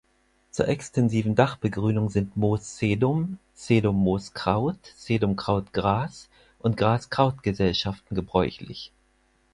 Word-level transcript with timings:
Zur 0.49 0.67
extensiven 0.67 1.35
Dachbegrünung 1.35 2.09
sind 2.09 2.35
Moos-Sedum-, 2.35 3.37
Sedum-Moos-Kraut-, 3.53 4.83
Sedum-Kraut-Gras- 4.97 6.27
und 6.57 6.75
Gras-Kraut-Gesellschaften 6.75 8.15
gebräuchlich. 8.15 8.91